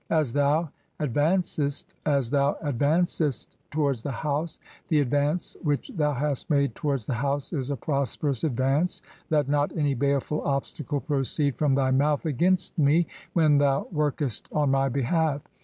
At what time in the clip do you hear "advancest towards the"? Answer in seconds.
2.63-4.11